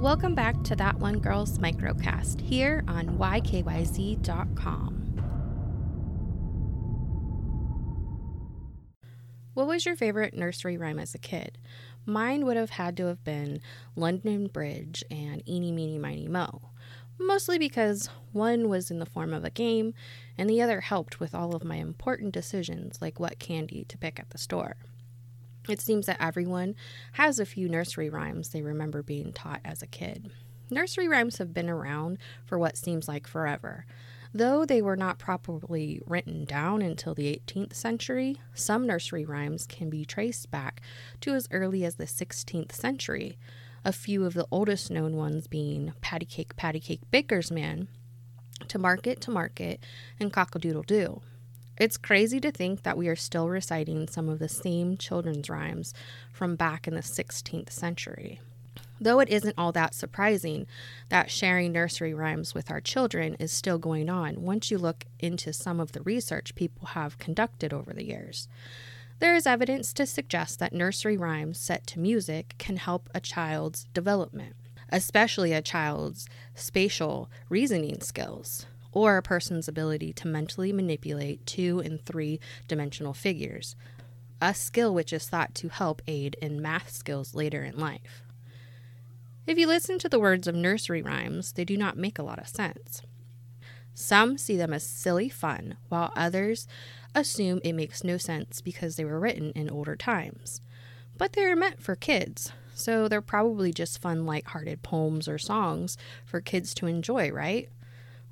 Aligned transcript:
Welcome 0.00 0.34
back 0.34 0.62
to 0.64 0.74
That 0.76 0.98
One 0.98 1.18
Girl's 1.18 1.58
Microcast 1.58 2.40
here 2.40 2.82
on 2.88 3.18
YKYZ.com. 3.18 4.94
What 9.52 9.66
was 9.66 9.84
your 9.84 9.96
favorite 9.96 10.32
nursery 10.32 10.78
rhyme 10.78 10.98
as 10.98 11.14
a 11.14 11.18
kid? 11.18 11.58
Mine 12.06 12.46
would 12.46 12.56
have 12.56 12.70
had 12.70 12.96
to 12.96 13.04
have 13.08 13.22
been 13.24 13.60
London 13.94 14.46
Bridge 14.46 15.04
and 15.10 15.46
Eeny 15.46 15.70
Meeny 15.70 15.98
Miny 15.98 16.28
Mo, 16.28 16.62
mostly 17.18 17.58
because 17.58 18.08
one 18.32 18.70
was 18.70 18.90
in 18.90 19.00
the 19.00 19.04
form 19.04 19.34
of 19.34 19.44
a 19.44 19.50
game 19.50 19.92
and 20.38 20.48
the 20.48 20.62
other 20.62 20.80
helped 20.80 21.20
with 21.20 21.34
all 21.34 21.54
of 21.54 21.62
my 21.62 21.76
important 21.76 22.32
decisions 22.32 23.02
like 23.02 23.20
what 23.20 23.38
candy 23.38 23.84
to 23.84 23.98
pick 23.98 24.18
at 24.18 24.30
the 24.30 24.38
store. 24.38 24.76
It 25.70 25.80
seems 25.80 26.06
that 26.06 26.20
everyone 26.20 26.74
has 27.12 27.38
a 27.38 27.46
few 27.46 27.68
nursery 27.68 28.10
rhymes 28.10 28.48
they 28.48 28.60
remember 28.60 29.04
being 29.04 29.32
taught 29.32 29.60
as 29.64 29.82
a 29.82 29.86
kid. 29.86 30.30
Nursery 30.68 31.06
rhymes 31.06 31.38
have 31.38 31.54
been 31.54 31.70
around 31.70 32.18
for 32.44 32.58
what 32.58 32.76
seems 32.76 33.06
like 33.06 33.28
forever. 33.28 33.86
Though 34.34 34.64
they 34.64 34.82
were 34.82 34.96
not 34.96 35.18
properly 35.18 36.00
written 36.06 36.44
down 36.44 36.82
until 36.82 37.14
the 37.14 37.40
18th 37.46 37.74
century, 37.74 38.40
some 38.52 38.84
nursery 38.84 39.24
rhymes 39.24 39.66
can 39.66 39.90
be 39.90 40.04
traced 40.04 40.50
back 40.50 40.80
to 41.20 41.34
as 41.34 41.48
early 41.52 41.84
as 41.84 41.96
the 41.96 42.04
16th 42.04 42.72
century, 42.72 43.38
a 43.84 43.92
few 43.92 44.24
of 44.24 44.34
the 44.34 44.46
oldest 44.50 44.90
known 44.90 45.16
ones 45.16 45.46
being 45.46 45.92
Patty 46.00 46.26
Cake, 46.26 46.56
Patty 46.56 46.80
Cake, 46.80 47.00
Baker's 47.12 47.50
Man, 47.50 47.86
To 48.68 48.78
Market, 48.78 49.20
To 49.22 49.30
Market, 49.30 49.84
and 50.18 50.32
Cock-a-Doodle 50.32 50.82
Doo. 50.82 51.22
It's 51.80 51.96
crazy 51.96 52.40
to 52.40 52.52
think 52.52 52.82
that 52.82 52.98
we 52.98 53.08
are 53.08 53.16
still 53.16 53.48
reciting 53.48 54.06
some 54.06 54.28
of 54.28 54.38
the 54.38 54.50
same 54.50 54.98
children's 54.98 55.48
rhymes 55.48 55.94
from 56.30 56.54
back 56.54 56.86
in 56.86 56.94
the 56.94 57.00
16th 57.00 57.70
century. 57.70 58.38
Though 59.00 59.18
it 59.18 59.30
isn't 59.30 59.54
all 59.56 59.72
that 59.72 59.94
surprising 59.94 60.66
that 61.08 61.30
sharing 61.30 61.72
nursery 61.72 62.12
rhymes 62.12 62.52
with 62.52 62.70
our 62.70 62.82
children 62.82 63.34
is 63.40 63.50
still 63.50 63.78
going 63.78 64.10
on 64.10 64.42
once 64.42 64.70
you 64.70 64.76
look 64.76 65.06
into 65.20 65.54
some 65.54 65.80
of 65.80 65.92
the 65.92 66.02
research 66.02 66.54
people 66.54 66.88
have 66.88 67.16
conducted 67.16 67.72
over 67.72 67.94
the 67.94 68.04
years. 68.04 68.46
There 69.18 69.34
is 69.34 69.46
evidence 69.46 69.94
to 69.94 70.04
suggest 70.04 70.58
that 70.58 70.74
nursery 70.74 71.16
rhymes 71.16 71.58
set 71.58 71.86
to 71.86 71.98
music 71.98 72.56
can 72.58 72.76
help 72.76 73.08
a 73.14 73.20
child's 73.20 73.86
development, 73.94 74.54
especially 74.90 75.54
a 75.54 75.62
child's 75.62 76.28
spatial 76.54 77.30
reasoning 77.48 78.02
skills 78.02 78.66
or 78.92 79.16
a 79.16 79.22
person's 79.22 79.68
ability 79.68 80.12
to 80.14 80.28
mentally 80.28 80.72
manipulate 80.72 81.46
two 81.46 81.80
and 81.84 82.04
three 82.04 82.40
dimensional 82.68 83.14
figures, 83.14 83.76
a 84.40 84.54
skill 84.54 84.94
which 84.94 85.12
is 85.12 85.28
thought 85.28 85.54
to 85.54 85.68
help 85.68 86.02
aid 86.06 86.36
in 86.40 86.62
math 86.62 86.90
skills 86.90 87.34
later 87.34 87.62
in 87.62 87.78
life. 87.78 88.22
If 89.46 89.58
you 89.58 89.66
listen 89.66 89.98
to 89.98 90.08
the 90.08 90.20
words 90.20 90.46
of 90.46 90.54
nursery 90.54 91.02
rhymes, 91.02 91.52
they 91.52 91.64
do 91.64 91.76
not 91.76 91.96
make 91.96 92.18
a 92.18 92.22
lot 92.22 92.38
of 92.38 92.48
sense. 92.48 93.02
Some 93.94 94.38
see 94.38 94.56
them 94.56 94.72
as 94.72 94.84
silly 94.84 95.28
fun, 95.28 95.76
while 95.88 96.12
others 96.16 96.66
assume 97.14 97.60
it 97.64 97.72
makes 97.72 98.04
no 98.04 98.16
sense 98.16 98.60
because 98.60 98.96
they 98.96 99.04
were 99.04 99.20
written 99.20 99.50
in 99.52 99.68
older 99.68 99.96
times. 99.96 100.60
But 101.18 101.32
they 101.32 101.44
are 101.44 101.56
meant 101.56 101.82
for 101.82 101.96
kids, 101.96 102.52
so 102.74 103.08
they're 103.08 103.20
probably 103.20 103.72
just 103.72 104.00
fun, 104.00 104.24
light-hearted 104.24 104.82
poems 104.82 105.28
or 105.28 105.36
songs 105.36 105.98
for 106.24 106.40
kids 106.40 106.72
to 106.74 106.86
enjoy, 106.86 107.30
right? 107.30 107.68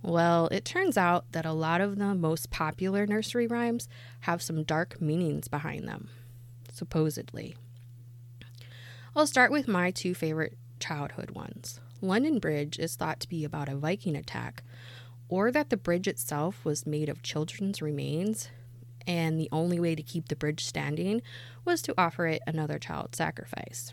Well, 0.02 0.48
it 0.48 0.64
turns 0.64 0.96
out 0.96 1.32
that 1.32 1.44
a 1.44 1.52
lot 1.52 1.80
of 1.80 1.98
the 1.98 2.14
most 2.14 2.50
popular 2.50 3.06
nursery 3.06 3.46
rhymes 3.46 3.88
have 4.20 4.41
some 4.41 4.62
dark 4.62 5.00
meanings 5.00 5.48
behind 5.48 5.88
them, 5.88 6.08
supposedly. 6.72 7.56
I'll 9.16 9.26
start 9.26 9.50
with 9.50 9.66
my 9.66 9.91
two 9.91 10.14
favorite 10.14 10.56
childhood 10.78 11.32
ones. 11.32 11.80
London 12.00 12.38
Bridge 12.38 12.78
is 12.78 12.94
thought 12.94 13.19
to 13.20 13.28
be 13.28 13.44
about 13.44 13.69
a 13.69 13.76
Viking 13.76 14.14
attack, 14.14 14.62
or 15.28 15.50
that 15.50 15.70
the 15.70 15.76
bridge 15.76 16.06
itself 16.06 16.64
was 16.64 16.87
made 16.87 17.08
of 17.08 17.22
children's 17.22 17.82
remains, 17.82 18.48
and 19.06 19.38
the 19.38 19.48
only 19.50 19.81
way 19.81 19.97
to 19.97 20.03
keep 20.03 20.28
the 20.28 20.37
bridge 20.37 20.64
standing 20.64 21.22
was 21.64 21.82
to 21.82 21.94
offer 21.98 22.26
it 22.26 22.42
another 22.47 22.78
child 22.78 23.16
sacrifice. 23.16 23.92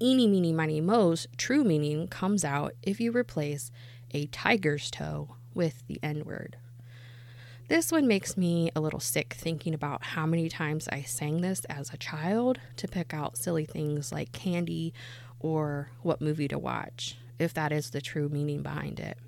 Eeny, 0.00 0.26
meeny, 0.26 0.52
miny, 0.52 0.80
mo's 0.80 1.26
true 1.36 1.64
meaning 1.64 2.08
comes 2.08 2.44
out 2.44 2.72
if 2.82 3.00
you 3.00 3.12
replace 3.12 3.70
a 4.12 4.26
tiger's 4.26 4.90
toe 4.90 5.36
with 5.54 5.86
the 5.86 5.98
N 6.02 6.24
word. 6.24 6.56
This 7.68 7.92
one 7.92 8.06
makes 8.06 8.36
me 8.36 8.70
a 8.74 8.80
little 8.80 9.00
sick 9.00 9.34
thinking 9.34 9.74
about 9.74 10.02
how 10.02 10.24
many 10.24 10.48
times 10.48 10.88
I 10.88 11.02
sang 11.02 11.42
this 11.42 11.66
as 11.66 11.92
a 11.92 11.98
child 11.98 12.58
to 12.76 12.88
pick 12.88 13.12
out 13.12 13.36
silly 13.36 13.66
things 13.66 14.10
like 14.10 14.32
candy 14.32 14.94
or 15.38 15.90
what 16.02 16.22
movie 16.22 16.48
to 16.48 16.58
watch, 16.58 17.18
if 17.38 17.52
that 17.52 17.70
is 17.70 17.90
the 17.90 18.00
true 18.00 18.30
meaning 18.30 18.62
behind 18.62 18.98
it. 18.98 19.18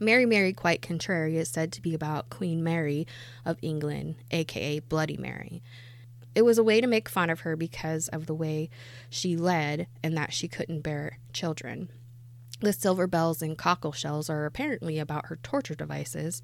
Mary 0.00 0.26
Mary 0.26 0.52
Quite 0.52 0.82
Contrary 0.82 1.36
is 1.36 1.48
said 1.48 1.70
to 1.72 1.80
be 1.80 1.94
about 1.94 2.28
Queen 2.28 2.64
Mary 2.64 3.06
of 3.44 3.56
England, 3.62 4.16
aka 4.32 4.80
Bloody 4.80 5.16
Mary. 5.16 5.62
It 6.34 6.42
was 6.42 6.58
a 6.58 6.64
way 6.64 6.80
to 6.80 6.88
make 6.88 7.08
fun 7.08 7.30
of 7.30 7.40
her 7.40 7.54
because 7.54 8.08
of 8.08 8.26
the 8.26 8.34
way 8.34 8.68
she 9.10 9.36
led 9.36 9.86
and 10.02 10.16
that 10.16 10.32
she 10.32 10.48
couldn't 10.48 10.80
bear 10.80 11.18
children. 11.32 11.88
The 12.62 12.72
silver 12.72 13.08
bells 13.08 13.42
and 13.42 13.58
cockle 13.58 13.90
shells 13.90 14.30
are 14.30 14.46
apparently 14.46 15.00
about 15.00 15.26
her 15.26 15.36
torture 15.42 15.74
devices, 15.74 16.42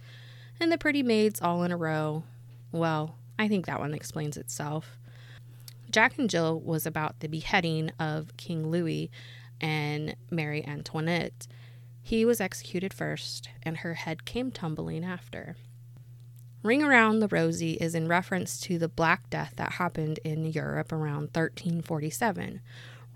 and 0.59 0.73
the 0.73 0.77
pretty 0.77 1.05
maids 1.05 1.41
all 1.41 1.63
in 1.63 1.71
a 1.71 1.77
row. 1.77 2.25
Well, 2.73 3.15
I 3.39 3.47
think 3.47 3.67
that 3.67 3.79
one 3.79 3.95
explains 3.95 4.37
itself. 4.37 4.99
Jack 5.93 6.19
and 6.19 6.29
Jill 6.29 6.59
was 6.59 6.87
about 6.87 7.21
the 7.21 7.29
beheading 7.29 7.93
of 8.01 8.37
King 8.37 8.69
Louis 8.69 9.13
and 9.61 10.17
Mary 10.29 10.67
Antoinette. 10.67 11.47
He 12.03 12.25
was 12.25 12.41
executed 12.41 12.93
first, 12.93 13.49
and 13.63 13.79
her 13.79 13.95
head 13.95 14.25
came 14.25 14.51
tumbling 14.51 15.05
after. 15.05 15.55
Ring 16.65 16.83
Around 16.83 17.21
the 17.21 17.29
Rosie 17.29 17.75
is 17.75 17.95
in 17.95 18.09
reference 18.09 18.59
to 18.63 18.77
the 18.77 18.89
Black 18.89 19.31
Death 19.31 19.55
that 19.55 19.75
happened 19.75 20.19
in 20.25 20.47
Europe 20.47 20.91
around 20.91 21.31
1347. 21.33 22.61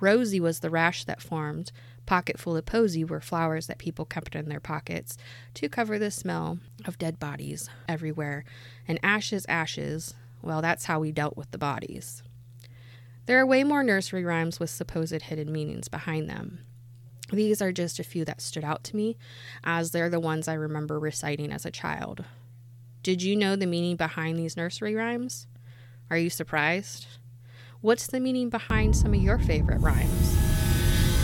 Rosy 0.03 0.41
was 0.41 0.61
the 0.61 0.69
rash 0.69 1.05
that 1.05 1.23
formed 1.23 1.73
Pocket 2.07 2.39
full 2.39 2.57
of 2.57 2.67
posy 2.67 3.05
were 3.05 3.21
flowers 3.21 3.67
that 3.69 3.79
people 3.79 4.05
kept 4.05 4.35
in 4.35 4.49
their 4.49 4.61
pockets 4.61 5.17
to 5.55 5.69
cover 5.69 5.99
the 5.99 6.11
smell 6.11 6.59
of 6.85 6.99
dead 6.99 7.19
bodies 7.19 7.71
everywhere. 7.89 8.45
And 8.89 8.99
ashes, 9.03 9.47
ashes, 9.49 10.15
well, 10.43 10.61
that's 10.61 10.87
how 10.87 10.99
we 10.99 11.13
dealt 11.13 11.37
with 11.37 11.51
the 11.53 11.59
bodies. 11.59 12.23
There 13.27 13.39
are 13.39 13.47
way 13.47 13.63
more 13.63 13.85
nursery 13.85 14.25
rhymes 14.25 14.59
with 14.59 14.71
supposed 14.71 15.23
hidden 15.23 15.53
meanings 15.53 15.87
behind 15.87 16.29
them. 16.29 16.59
These 17.33 17.63
are 17.63 17.73
just 17.73 18.01
a 18.01 18.05
few 18.05 18.25
that 18.25 18.41
stood 18.41 18.65
out 18.65 18.83
to 18.85 18.97
me, 18.97 19.17
as 19.63 19.93
they're 19.93 20.11
the 20.11 20.21
ones 20.21 20.49
I 20.49 20.55
remember 20.55 20.99
reciting 20.99 21.53
as 21.53 21.65
a 21.65 21.71
child. 21.71 22.25
Did 23.05 23.23
you 23.23 23.37
know 23.37 23.55
the 23.55 23.67
meaning 23.67 23.97
behind 23.97 24.39
these 24.39 24.57
nursery 24.57 24.95
rhymes? 24.95 25.47
Are 26.11 26.19
you 26.19 26.31
surprised? 26.31 27.07
What's 27.83 28.07
the 28.07 28.21
meaning 28.21 28.49
behind 28.49 28.95
some 28.95 29.13
of 29.13 29.21
your 29.21 29.39
favorite 29.39 29.81
rhymes? 29.81 30.37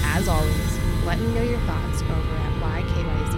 As 0.03 0.27
always, 0.27 0.79
let 1.07 1.21
me 1.21 1.29
know 1.33 1.43
your 1.45 1.61
thoughts 1.61 2.03
over 2.03 2.11
at 2.11 2.83
YKYZ 2.83 3.38